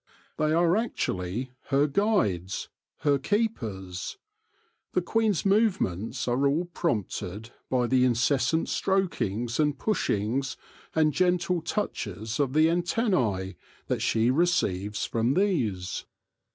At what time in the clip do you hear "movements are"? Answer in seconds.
5.45-6.47